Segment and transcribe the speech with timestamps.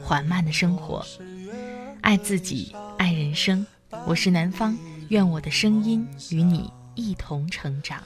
[0.00, 1.04] 缓慢的生活，
[2.00, 3.66] 爱自己，爱人生。
[4.06, 4.76] 我是南方，
[5.08, 8.02] 愿我的声音与你一同成长。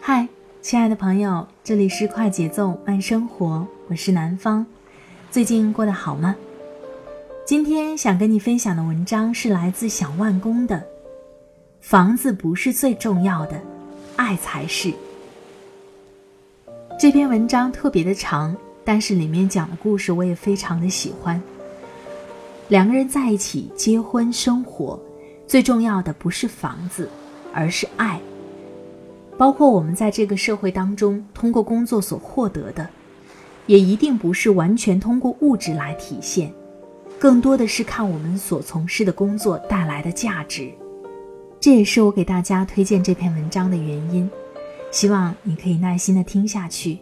[0.00, 0.28] 嗨，
[0.62, 4.64] 亲爱的朋友，这里是快节奏慢生活，我是南方。
[5.30, 6.36] 最近过得好吗？
[7.46, 10.78] 今天想跟你分享的文章是来自小万公的
[11.80, 13.62] 《房子不是最重要的，
[14.16, 14.88] 爱才是》。
[16.98, 21.40] 这篇文章特别的长，但是里面讲的故事我也非常的喜欢。
[22.66, 25.00] 两个人在一起结婚生活，
[25.46, 27.08] 最重要的不是房子，
[27.52, 28.20] 而是爱。
[29.38, 32.88] 包括我们在这个社会当中通过工作所获得的，
[33.66, 36.52] 也一定不是完全通过物质来体现，
[37.18, 40.70] 更多的是看我们所从事的工作带来的价值。
[41.58, 44.30] 这也是我给大家推荐这篇文章的原因，
[44.92, 46.98] 希望你可以耐心的听下去。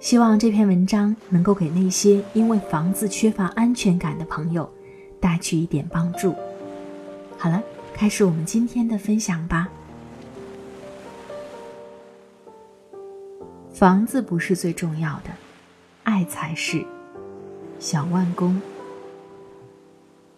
[0.00, 4.68] 希望这篇文章能够给那些因为房子缺乏安全感的朋友
[5.20, 6.34] 带去一点帮助。
[7.38, 7.62] 好了，
[7.94, 9.68] 开始我们今天的分享吧。
[13.72, 15.30] 房子不是最重要的，
[16.02, 16.84] 爱才是。
[17.78, 18.60] 小万工，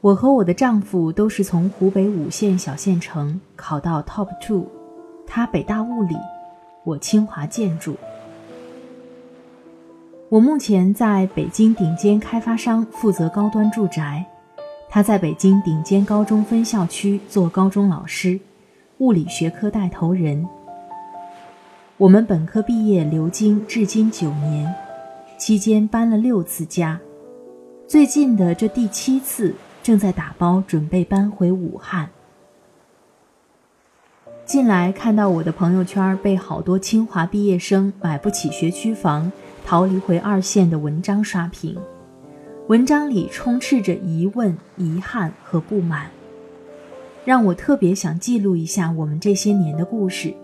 [0.03, 4.67] 我和我的丈夫都是从湖北五线小县城考到 Top Two，
[5.29, 6.17] 他北大物理，
[6.83, 7.95] 我清华建筑。
[10.29, 14.27] 我目前在北京顶尖开发商负责高端住宅，
[14.91, 18.41] 他在北京顶尖高中分校区做高中老师，
[18.99, 20.45] 物理学科带头人。
[21.97, 24.75] 我们本科毕业留京至今九年，
[25.39, 26.99] 期间搬了六次家，
[27.87, 32.09] 最近的这第七次正在打包准备搬回武汉。
[34.45, 39.31] 近来看到我的朋友圈被好多清华毕业生买不起学区房，
[39.65, 41.79] 逃离回二线的文章刷屏，
[42.69, 46.11] 文章里充斥着疑问、遗憾和不满，
[47.25, 50.35] 让我特别想记录一下我们这些年的故事。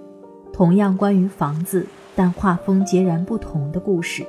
[0.53, 4.25] 同样关于房子，但画风截然不同的故事。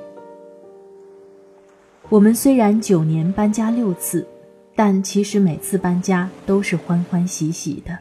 [2.08, 4.26] 我们虽然九年搬家六次，
[4.82, 7.98] 但其实每次搬家都是欢欢喜喜的。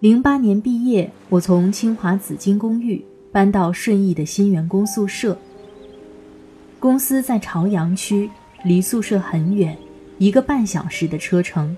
[0.00, 5.38] 零八年毕业，我从清华紫金公寓搬到顺义的新员工宿舍。
[6.78, 8.28] 公司在朝阳区，
[8.62, 9.74] 离宿舍很远，
[10.18, 11.74] 一个半小时的车程。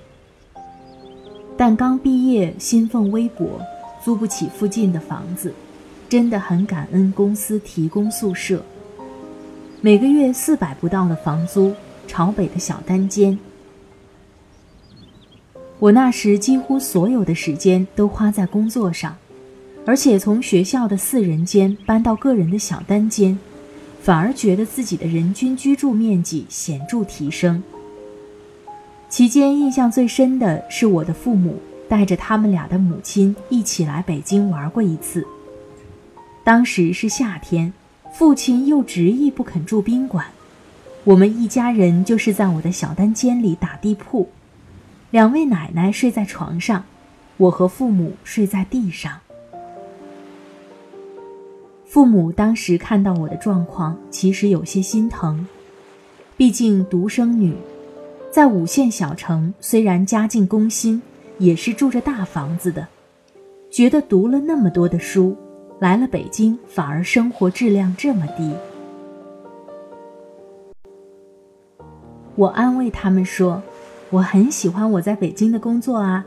[1.57, 3.61] 但刚毕业，薪俸微薄，
[4.05, 5.55] 租不起附近的房子，
[6.09, 8.61] 真的很感恩公司提供宿舍。
[9.85, 11.75] 每个月四百不到的房租，
[12.07, 13.37] 朝北的小单间。
[15.81, 19.17] 我那时几乎所有的时间都花在工作上，
[19.85, 23.37] 而且从学校的四人间搬到个人的小单间，
[24.01, 27.61] 反而觉得自己的人均居住面积显著提升。
[29.09, 35.27] 期间印象最深的是我的父母带着他们俩的母亲一起来北京玩过一次。
[36.45, 37.73] 当时是夏天，
[38.13, 40.27] 父亲又执意不肯住宾馆，
[41.05, 44.29] 我们一家人就是在我的小单间里打地铺，
[45.11, 46.85] 两位奶奶睡在床上，
[47.39, 49.19] 我和父母睡在地上。
[51.87, 55.47] 父母当时看到我的状况，其实有些心疼，
[56.37, 57.55] 毕竟独生女。
[58.31, 61.03] 在五线小城，虽然家境工薪，
[61.39, 62.87] 也是住着大房子的。
[63.71, 65.37] 觉得读了那么多的书，
[65.83, 68.55] 来了北京反而生活质量这么低。
[72.37, 73.61] 我安慰他们说
[74.11, 76.25] ：“我很喜欢我在北京的工作啊，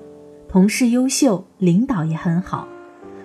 [0.50, 2.68] 同事优秀，领导也很好，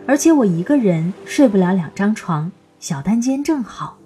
[0.06, 3.98] 而且我一个人睡不了两张床，小单间正好。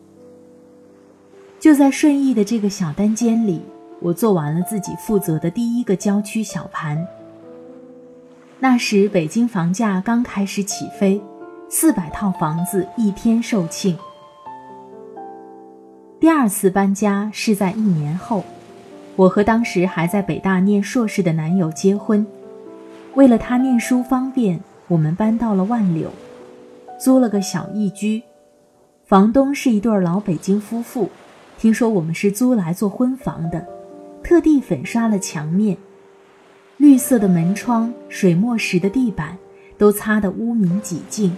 [1.60, 3.60] 就在顺义的这个小单间里。”
[4.00, 7.06] 我做完了自己负责的第一个郊区小盘。
[8.58, 11.22] 那时北京房价刚开始起飞，
[11.76, 13.96] 四百套房子一天售罄。
[16.20, 18.44] 第二次搬家是在一年后，
[19.16, 22.24] 我和当时还在北大念硕士的男友结婚。
[23.14, 26.12] 为了他念书方便，我们搬到了万柳，
[26.96, 28.22] 租了个小一居。
[29.04, 31.10] 房东是一对老北京夫妇，
[31.58, 33.66] 听说我们是租来做婚房的，
[34.22, 35.76] 特地粉刷了墙面，
[36.76, 39.36] 绿色的门窗、水墨石的地板
[39.76, 41.36] 都擦得乌名几净。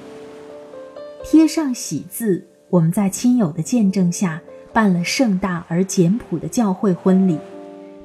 [1.29, 4.41] 贴上喜字，我们在亲友的见证下
[4.73, 7.37] 办了盛大而简朴的教会婚礼，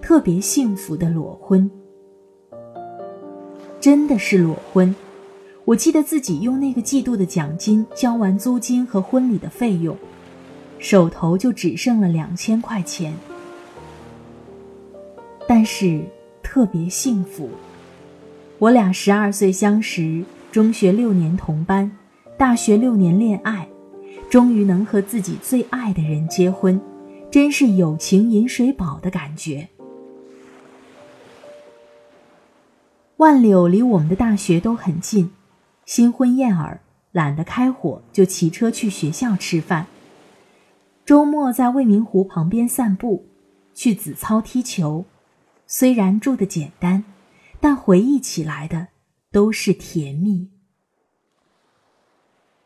[0.01, 1.69] 特别幸福的裸婚。
[3.79, 4.95] 真的是裸婚，
[5.65, 9.95] 我记得自己用那个季度的奖金交完租金和婚礼的费用，
[10.79, 13.13] 手头就只剩了两千块钱。
[15.47, 16.01] 但是
[16.41, 17.51] 特别幸福，
[18.57, 21.91] 我俩十二岁相识，中学六年同班，
[22.41, 23.69] 大学六年恋爱，
[24.27, 26.81] 终于能和自己最爱的人结婚，
[27.29, 29.69] 真是友情饮水饱的感觉。
[33.17, 35.31] 万柳离我们的大学都很近，
[35.85, 39.85] 新婚燕尔，懒得开火，就骑车去学校吃饭。
[41.05, 43.27] 周末在未名湖旁边散步，
[43.75, 45.05] 去子操踢球。
[45.67, 47.03] 虽然住的简单，
[47.59, 48.87] 但回忆起来的
[49.31, 50.49] 都是甜蜜。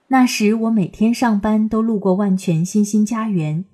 [0.08, 3.66] 那时我每天上班都路过万全新兴家园，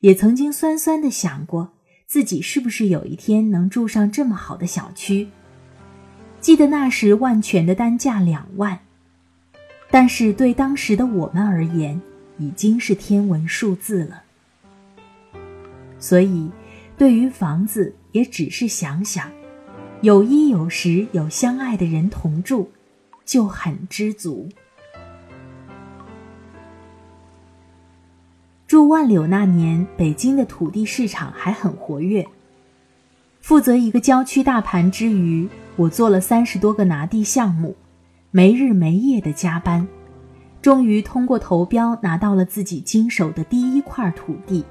[0.00, 1.74] 也曾经酸酸的想过，
[2.06, 5.28] 自己是不是有一天能住上这么好的小区。
[6.40, 8.80] 记得那时万全的单价两万，
[9.90, 12.00] 但是对当时的我们而言，
[12.38, 14.22] 已经是天文数字了。
[16.00, 16.50] 所以，
[16.96, 19.30] 对于房子，也只是想想，
[20.00, 22.68] 有衣有食，有相爱的人同住，
[23.24, 24.48] 就很知足。
[28.68, 32.28] 住万柳那年，北京的土地市场还很活跃。
[33.40, 37.74] 负责一个郊区大盘之余，我做了三十多个拿地项目，
[38.30, 39.88] 没日没夜的加班，
[40.60, 44.62] 终于通过投标拿到了自己经手的第一块土地。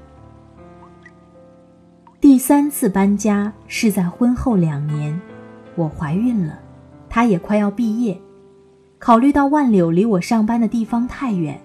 [2.20, 5.20] 第三次搬家是在婚后两年，
[5.74, 6.60] 我怀孕了，
[7.08, 8.16] 他也快要毕业，
[9.00, 11.60] 考虑到万柳离我上班的地方太远，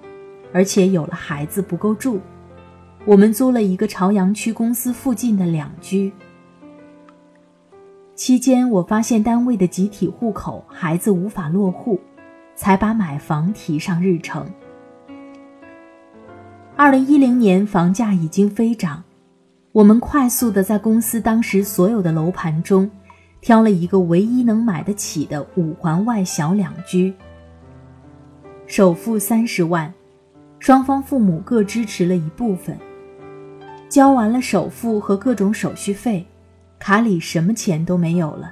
[0.54, 2.22] 而且有了孩子不够住，
[3.04, 6.14] 我们租了一个朝阳区公司附近的两居。
[8.16, 12.00] 期间，我发现单位的集体户口孩子无法落户，
[12.56, 14.48] 才把买房提上日程。
[16.76, 19.04] 二零一零年房价已经飞涨，
[19.72, 22.90] 我们快速的在公司当时所有的楼盘中，
[23.42, 27.12] 挑了一个唯一能买得起的五环外小两居。
[28.68, 29.92] 首付三十万，
[30.64, 32.80] 双方父母各支持了一部分，
[33.90, 36.26] 交完了首付和各种手续费。
[36.80, 38.50] 卡里什么钱都没有了，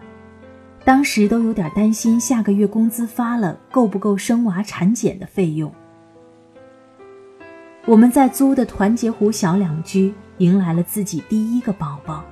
[0.84, 5.74] 当时都有点担心下个月工资发了够不够生娃产检的费用。
[7.86, 12.26] 我们在租的团结湖小两居迎来了自己第一个宝宝。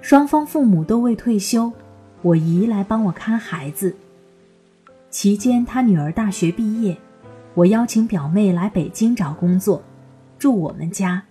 [0.00, 1.72] 双方父母都未退休，
[2.22, 3.94] 我姨来帮我看孩子。
[5.10, 6.96] 期间她女儿大学毕业，
[7.56, 9.82] 我邀请表妹来北京找工作，
[10.38, 11.22] 住我们家。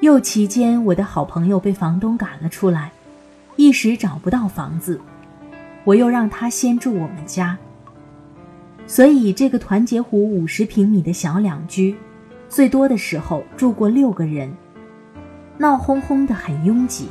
[0.00, 2.90] 又期间，我的好朋友被房东赶了出来，
[3.56, 4.98] 一时找不到房子，
[5.84, 7.58] 我又让他先住我们家。
[8.86, 11.94] 所以这个团结湖五十平米的小两居，
[12.48, 14.50] 最多的时候住过六个人，
[15.58, 17.10] 闹哄哄的很拥挤，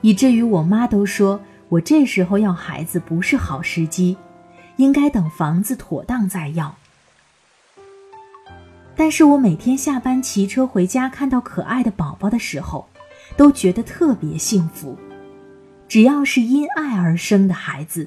[0.00, 4.16] 以至于我妈都说我这时候要孩子不是好时机，
[4.76, 6.74] 应该等房子妥当再要。
[8.96, 12.86] 但是我每天下班骑车回家，看到可爱的宝宝的时候，
[13.36, 14.96] 都觉得特别幸福。
[15.88, 18.06] 只要是因爱而生的孩子，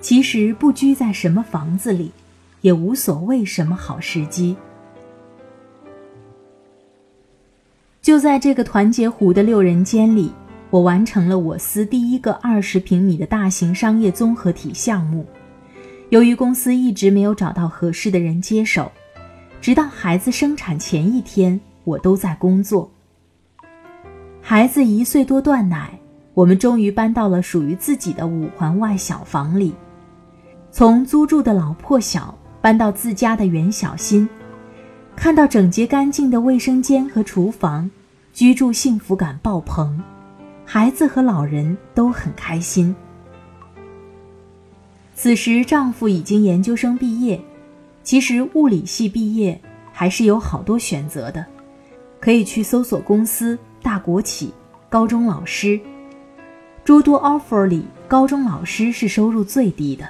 [0.00, 2.12] 其实不拘在什么房子里，
[2.60, 4.56] 也无所谓什么好时机。
[8.02, 10.30] 就在这个团结湖的六人间里，
[10.70, 15.24] 我完成了我司第一个二十平米的大型商业综合体项目。
[16.14, 18.92] 由于公司一直没有找到合适的人接手。
[19.60, 22.88] 直到孩子生产前一天，我都在工作。
[24.40, 25.98] 孩子一岁多断奶，
[26.32, 29.74] 我们终于搬到了属于自己的五环外小房里。
[30.70, 34.28] 从租住的老破小搬到自家的原小新，
[35.16, 37.90] 看到整洁干净的卫生间和厨房，
[38.32, 40.00] 居住幸福感爆棚。
[40.64, 42.94] 孩子和老人都很开心。
[45.14, 47.40] 此时，丈夫已经研究生毕业。
[48.02, 49.58] 其实物理系毕业
[49.92, 51.44] 还是有好多选择的，
[52.20, 54.52] 可以去搜索公司大国企、
[54.90, 55.80] 高中老师。
[56.84, 60.06] 诸多 offer 里，高中老师是收入最低的。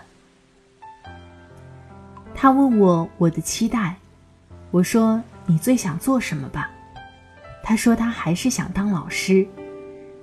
[2.35, 3.95] 他问我我的期待，
[4.73, 6.69] 我说你最想做什么吧？
[7.63, 9.47] 他说他还是想当老师，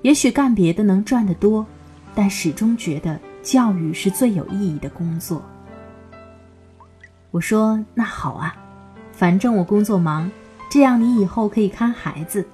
[0.01, 1.65] 也许干别的能赚得多，
[2.13, 5.41] 但始终觉得教育是最有意义的工作。
[7.31, 8.55] 我说那好啊，
[9.11, 10.29] 反正我工作忙，
[10.69, 12.45] 这样你以后可以看孩子。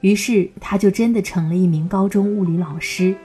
[0.00, 3.16] 于是他就真的成了一名高中物理老师。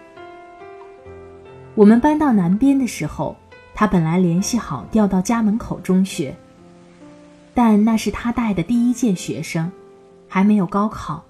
[1.75, 3.35] 我们搬到南边的时候，
[3.73, 6.35] 他本来联系好调到家门口中学，
[7.53, 9.71] 但那是他带的第一届学生，
[10.27, 11.23] 还没有高考，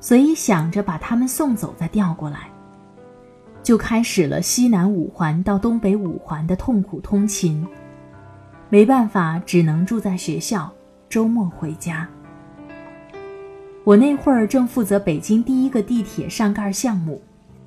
[0.00, 2.48] 所以想着把他们送走再调过来，
[3.66, 7.66] 就开始了西南五环到东北五环的痛苦通勤。
[8.68, 10.72] 没办法，只能住在学校，
[11.08, 12.08] 周末回家。
[13.82, 17.20] 我那会儿正负责北京第一个地铁上盖项目，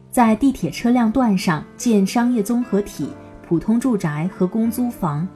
[0.09, 3.09] 在地铁车辆段上建商业综合体、
[3.45, 5.27] 普通住宅和公租房，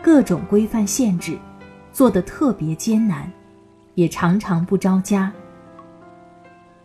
[0.00, 1.36] 各种规范限制，
[1.92, 3.28] 做得特别艰难，
[3.96, 5.32] 也常常不着家。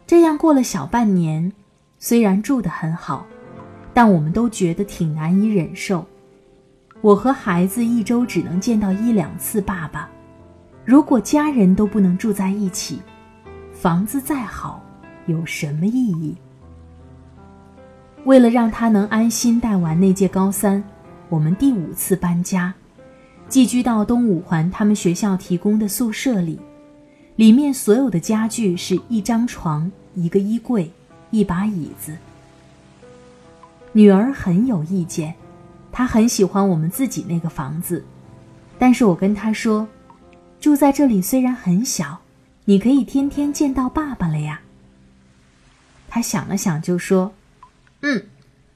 [0.07, 1.53] 这样过了小半年，
[2.03, 3.23] 虽然住得很好，
[3.93, 6.03] 但我们都觉得挺难以忍受。
[6.99, 10.09] 我和孩子一周只能见到一两次爸爸，
[10.83, 12.99] 如果家人都不能住在一起。
[13.71, 14.83] 房子再好，
[15.27, 16.35] 有什么意义？
[18.25, 20.83] 为了让他能安心带完那届高三，
[21.29, 22.73] 我们第五次搬家，
[23.47, 26.59] 寄居到东五环他们学校提供的宿舍里，
[27.35, 30.91] 里面所有的家具是一张床、一个衣柜、
[31.31, 32.15] 一把椅子。
[33.93, 35.33] 女儿很有意见，
[35.91, 38.05] 她很喜欢我们自己那个房子，
[38.77, 39.87] 但是我跟她说，
[40.59, 42.21] 住在这里虽然很小。
[42.65, 44.61] 你可以天天见到爸爸了呀。
[46.07, 47.33] 他想了想，就说
[48.01, 48.27] ：“嗯，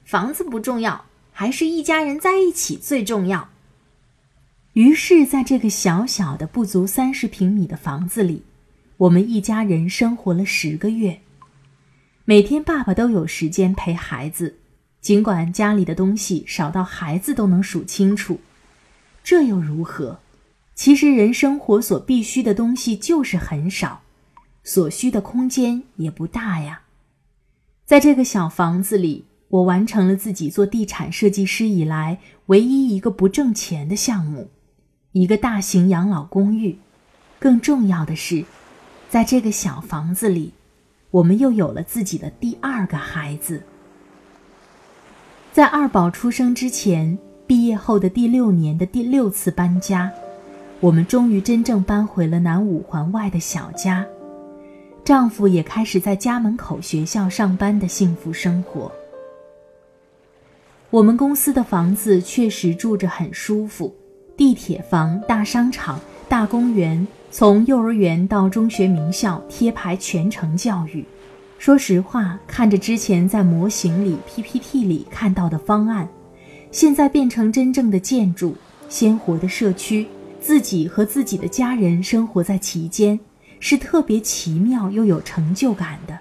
[0.04, 3.48] 房子不重要，还是一家人在一起最重要。”
[4.74, 8.42] 于是，在这个小小的、不足三十平米的房子里，
[8.96, 11.20] 我们一家人生活了十个月。
[12.28, 14.56] 每天，爸爸都有时间陪孩子，
[15.00, 18.40] 尽管家里的东西少到孩子都能数清楚，
[19.22, 20.18] 这又如何？
[20.74, 24.02] 其实人生活所必需的东西就是很少，
[24.64, 26.82] 所需的空间也不大呀。
[27.84, 34.50] 在这个小房子里，我完成了自己做地产设计师以来唯一一个不挣钱的项目，
[35.12, 36.76] 一个大型养老公寓。
[37.38, 38.44] 更重要的是，
[39.08, 40.52] 在这个小房子里，
[41.16, 43.62] 我们又有了自己的第二个孩子。
[45.50, 50.12] 在二宝出生之前，毕业后的第六年的第六次搬家。
[50.78, 54.04] 我们终于真正搬回了南五环外的小家，
[55.06, 58.92] 丈夫也开始在家门口学校上班的幸福生活。
[60.90, 63.94] 我们公司的房子确实住着很舒服，
[64.36, 71.04] 地铁房、大商场、大公园，从幼儿园到中学、名校贴牌全程教育。
[71.58, 76.08] 说实话，看着之前在模型里、PPT 里看到的方案，
[76.70, 78.54] 现在变成真正的建筑，
[78.88, 80.06] 鲜活的社区。
[80.38, 83.18] 自己和自己的家人生活在其间，
[83.58, 86.16] 是特别奇妙又有成就感的。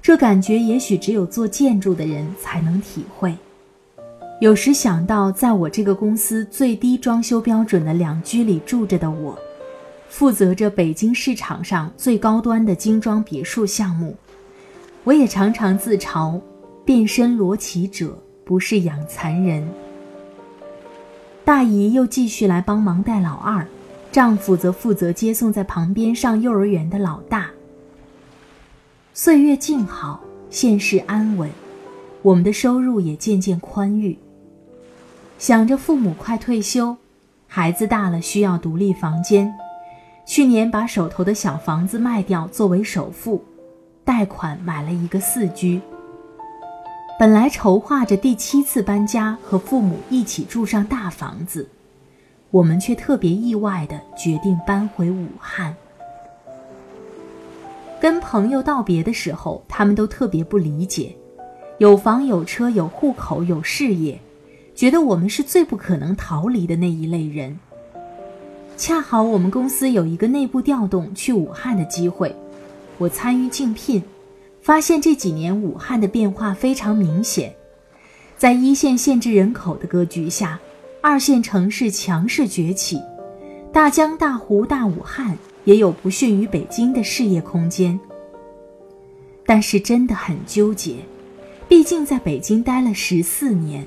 [0.00, 3.36] 这感觉也许只有做建筑的人才能体会。
[4.40, 9.38] 有时想到，在我这个公司最低装修标准的两居里住着的我，
[10.16, 14.16] 负责着北京市场上最高端的精装别墅项目，
[15.02, 16.40] 我也常常自嘲：
[16.84, 19.68] 变身罗绮者，不是养蚕人。
[21.44, 23.66] 大姨又继续来帮忙带老二，
[24.12, 27.50] 丈夫则负责接送在旁边上幼儿园的老大。
[29.14, 31.50] 岁月静好，现世安稳，
[32.22, 34.16] 我们的收入也渐渐宽裕。
[35.40, 36.96] 想着父母快退休，
[37.48, 39.52] 孩子大了需要独立房间，
[40.26, 43.44] 去年把手头的小房子卖掉作为首付，
[44.04, 45.80] 贷款买了一个四居。
[47.18, 51.68] 本来筹划着第七次搬家和父母一起住上大房子，
[52.50, 55.76] 我们却特别意外的决定搬回武汉。
[58.00, 61.14] 跟朋友道别的时候，他们都特别不理解，
[61.78, 64.18] 有房有车有户口有事业，
[64.74, 67.58] 觉得我们是最不可能逃离的那一类人。
[68.76, 72.34] 恰好我们公司有一个内部调动去武汉的机会，
[72.98, 74.02] 我参与竞聘。
[74.60, 77.54] 发现这几年武汉的变化非常明显，
[78.38, 80.58] 在一线限制人口的格局下，
[81.02, 82.98] 二线城市强势崛起，
[83.70, 88.00] 大江大湖大武汉也有不逊于北京的事业空间。
[89.44, 90.96] 但是真的很纠结，
[91.68, 93.86] 毕竟在北京待了十四年，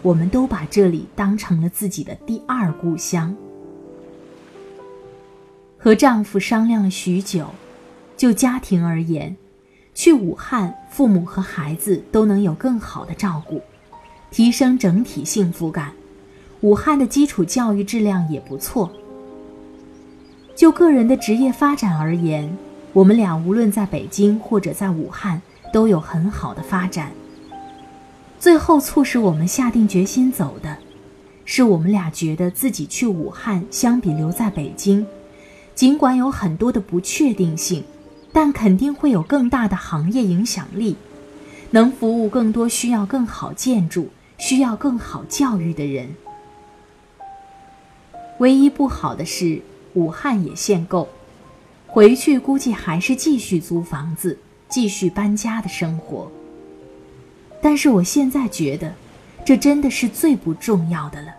[0.00, 3.36] 我们都把这里当成了自己的第二故乡。
[5.78, 7.46] 和丈夫商量了许久，
[8.16, 9.36] 就家庭而言，
[9.94, 13.62] 去武汉，父母和孩子都能有更好的照顾，
[14.30, 15.92] 提升整体幸福感。
[16.62, 18.90] 武汉的基础教育质量也不错。
[20.56, 22.58] 就个人的职业发展而言，
[22.92, 25.40] 我们俩无论在北京或者在武汉
[25.72, 27.12] 都有很好的发展。
[28.40, 30.76] 最后促使我们下定决心走的，
[31.44, 35.06] 是我们俩觉得自己去武汉相比留在北京，
[35.78, 37.84] 尽管有很多的不确定性。
[38.32, 40.96] 但肯定会有更大的行业影响力，
[41.70, 46.14] 能服务更多需要更好建筑、需要更好教育的人。
[48.38, 49.62] 唯一不好的是，
[49.94, 51.08] 武汉也限购，
[51.86, 56.30] 回去估计还是继续租房子、继续搬家的生活。
[57.62, 58.92] 但是我现在觉得，
[59.44, 61.37] 这真的是最不重要的了。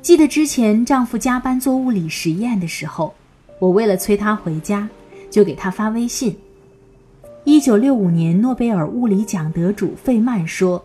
[0.00, 3.14] 记得之前丈夫加班做物理实验的时候。
[3.60, 4.88] 我为了催他回家，
[5.28, 6.38] 就给他发微信。
[7.42, 10.80] 一九六五年诺贝尔物理奖得主费曼说：“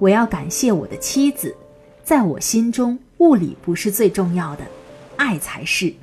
[0.00, 1.54] 我要感谢我的妻子，
[2.02, 4.64] 在我心中，物理不是最重要的，
[5.16, 5.94] 爱才是。”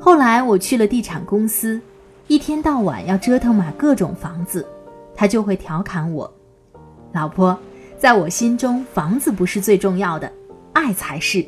[0.00, 1.80] 后来我去了地产公司，
[2.26, 4.66] 一天到晚要折腾买各种房子，
[5.14, 6.28] 他就会调侃我
[7.14, 7.56] ：“老婆，
[8.00, 10.28] 在我心中，房子不是最重要的，
[10.84, 11.46] 爱才是。”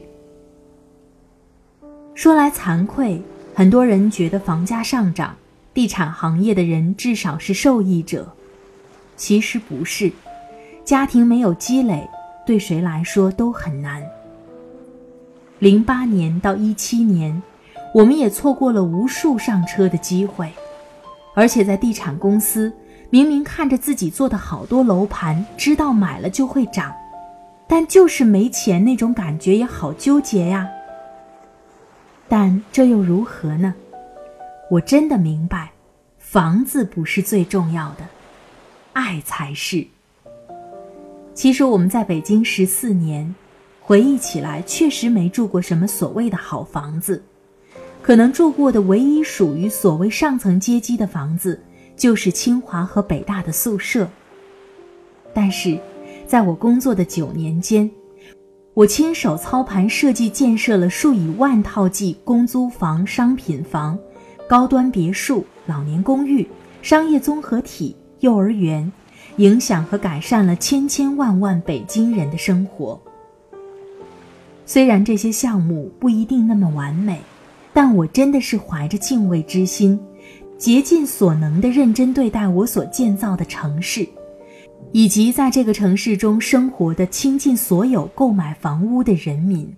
[2.16, 3.20] 说来惭愧，
[3.54, 5.36] 很多人觉得房价上涨，
[5.74, 8.32] 地产行业的人至少是受益者。
[9.18, 10.10] 其实不是，
[10.82, 12.08] 家庭没有积累，
[12.46, 14.02] 对谁来说都很难。
[15.58, 17.42] 零八年到一七年，
[17.92, 20.50] 我们也错过了无数上车的机会，
[21.34, 22.72] 而且在地产公司，
[23.10, 26.94] 明明看着自己做的好多楼盘，知道买了就会涨，
[27.68, 30.68] 但就是没钱，那种感觉也好纠结呀。
[32.28, 33.74] 但这又如何呢？
[34.70, 35.72] 我真的明白，
[36.18, 38.06] 房子不是最重要的，
[38.92, 39.86] 爱才是。
[41.34, 43.34] 其实我们在北京十四年，
[43.80, 47.22] 回忆起来确实没住过什么所谓的好房子，
[48.02, 51.62] 可能住过的唯一属于所谓上层阶级的房子，
[51.96, 54.08] 就是清华和北大的宿舍。
[55.34, 55.78] 但是，
[56.26, 57.88] 在我工作的九年间，
[58.74, 63.96] 我亲手操盘设计建设了数以万套计公租房、商品房、
[64.48, 66.46] 高端别墅、老年公寓、
[66.82, 68.90] 商业综合体、幼儿园，
[69.36, 73.00] 影响和改善了千千万万北京人的生活。
[74.66, 77.20] 虽然这些项目不一定那么完美，
[77.72, 79.96] 但我真的是怀着敬畏之心，
[80.58, 84.04] 竭尽所能地认真对待我所建造的城市。
[84.96, 89.76] 以及在这个城市中生活的倾尽所有购买房屋的人民。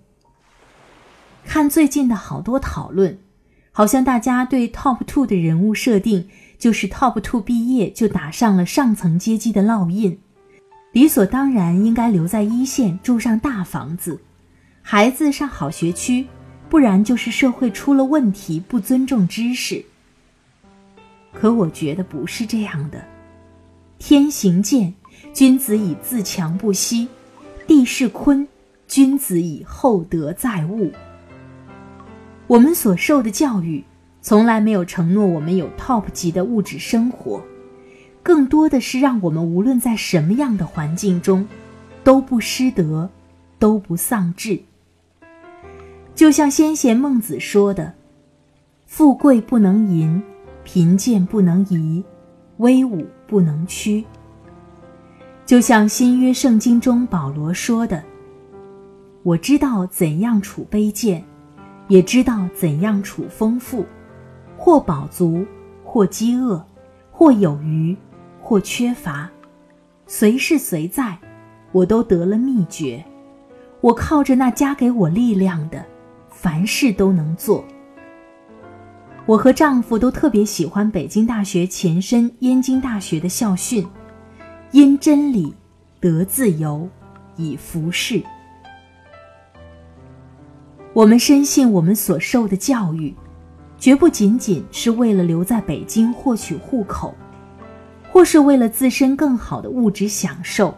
[1.43, 3.19] 看最近的好多讨论，
[3.73, 10.17] 好像大家对 Top Two 的人物设定就是 Top Two 毕业就打上了上层阶级的烙印，
[10.93, 14.21] 理所当然应该留在一线住上大房子，
[14.81, 16.25] 孩子上好学区，
[16.69, 19.83] 不然就是社会出了问题不尊重知识。
[21.33, 23.03] 可我觉得不是这样的，
[23.97, 24.93] 天行健。
[25.33, 27.07] 君子以自强不息，
[27.67, 28.47] 地势坤，
[28.87, 30.91] 君子以厚德载物。
[32.47, 33.83] 我们所受的教育，
[34.21, 37.41] 从来没有承诺我们有 top 级的物质生活，
[38.23, 41.47] 更多的是让我们无论在什么样的环境中，
[42.03, 43.09] 都不失德，
[43.59, 44.59] 都不丧志。
[46.15, 47.93] 就像先贤孟子说的
[48.85, 50.21] ：“富贵不能淫，
[50.65, 52.03] 贫贱不能移，
[52.57, 54.03] 威武不能屈。”
[55.49, 58.03] 就像新约圣经中保罗说的
[59.25, 61.25] ：“我知道怎样处卑贱，
[61.87, 63.83] 也知道怎样处丰富，
[64.55, 65.43] 或饱足，
[65.83, 66.63] 或饥饿，
[67.09, 67.97] 或有余，
[68.39, 69.27] 或缺乏，
[70.05, 71.17] 随是随在，
[71.71, 73.03] 我都得了秘诀。
[73.81, 75.83] 我靠着那加给我力量的，
[76.29, 77.65] 凡事都能做。”
[79.25, 83.83] 我和丈夫都特别喜欢北京大学前身燕京大学的校训。
[84.71, 85.51] 因真理
[85.99, 86.87] 得自由，
[87.35, 88.21] 以服事。
[90.93, 93.15] 我们深信，我们所受的教育，
[93.79, 97.15] 绝不仅仅是为了留在北京获取户口，
[98.11, 100.75] 或是为了自身更好的物质享受，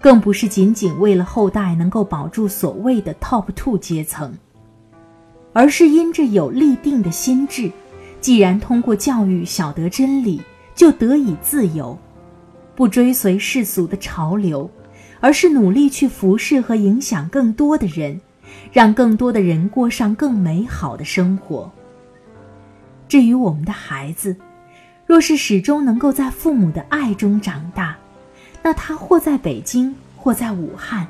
[0.00, 4.32] 更不是仅仅为了后代能够保住所谓的 top two 阶层，
[5.52, 7.68] 而是因着有立定的心智，
[8.20, 10.40] 既然通过教育晓得真理，
[10.72, 11.98] 就得以自由，
[12.82, 14.68] 不追随世俗的潮流，
[15.20, 18.20] 而是努力去服侍和影响更多的人，
[18.72, 21.70] 让更多的人过上更美好的生活。
[23.06, 24.36] 至于我们的孩子，
[25.06, 27.96] 若是始终能够在父母的爱中长大，
[28.64, 31.06] 那他或在北京，或在武汉，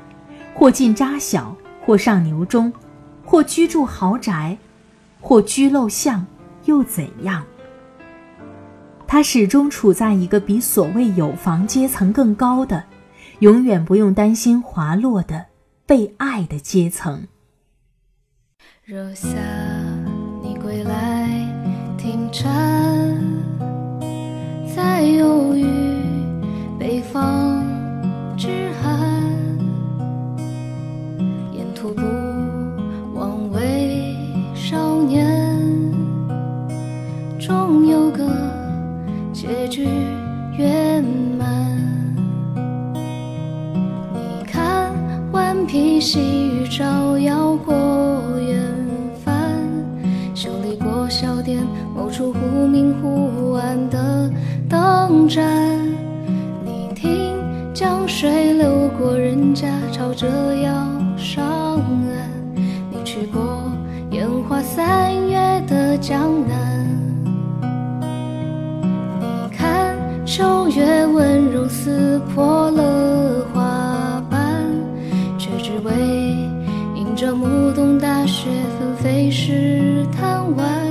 [0.53, 2.71] 或进扎小，或上牛中，
[3.25, 4.55] 或居住豪宅，
[5.19, 6.23] 或居陋巷。
[6.65, 7.43] 又怎样？
[9.13, 12.83] 他始终处在一个比所谓有房阶层更高的、
[13.41, 15.45] 永远不用担心滑落的
[15.85, 17.27] 被爱的阶层。
[18.83, 19.27] 若夏
[20.41, 21.29] 你归来
[21.95, 23.15] 听蝉，
[24.75, 25.63] 在忧郁
[26.79, 27.63] 北方
[28.35, 28.92] 之寒，
[77.13, 78.49] 迎着暮冬大雪
[78.79, 80.83] 纷飞时贪玩。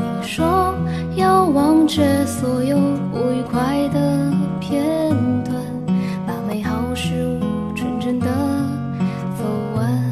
[0.00, 0.74] 你说
[1.14, 2.78] 要忘却所有
[3.12, 5.10] 不愉快的片
[5.44, 5.54] 段，
[6.26, 8.26] 把美好事物纯真的
[9.36, 9.44] 走
[9.74, 10.02] 完。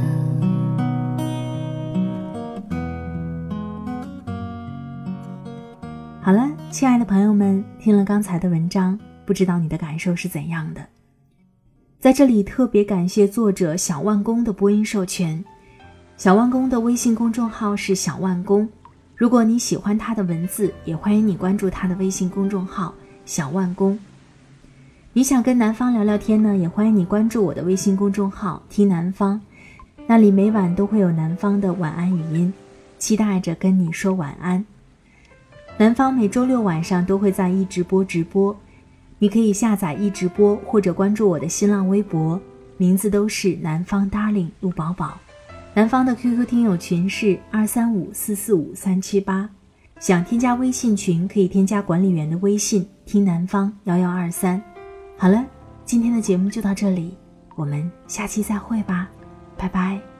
[6.21, 6.51] 好了。
[6.71, 10.83] 亲爱的朋友们，听了刚才的文章，不知道你的感受是怎样的？
[12.05, 15.43] 在这里特别感谢作者小万工的播音授权。
[16.19, 18.69] 小万工的微信公众号是小万工，
[19.17, 22.93] 如果你喜欢他的文字，也欢迎你关注他的微信公众号
[23.25, 23.99] 小万工。
[25.15, 29.41] 你想跟南方聊聊天呢，也欢迎你关注我的微信公众号听南方，
[30.07, 32.53] 那里每晚都会有南方的晚安语音，
[32.99, 34.63] 期待着跟你说晚安。
[35.79, 38.55] 南方每周六晚上都会在一直播直播，
[39.25, 42.39] 你可以下载一直播或者关注我的新浪微博，
[42.77, 45.19] 名字都是南方 darling 陆宝宝。
[45.73, 49.49] 南方的 QQ 听友群是二三五四四五三七八，
[49.99, 54.63] 想添加微信群可以添加管理员的微信听南方幺幺二三。
[55.17, 55.43] 好了，
[55.87, 57.17] 今天的节目就到这里，
[57.57, 59.09] 我们下期再会吧，
[59.57, 60.14] 拜拜。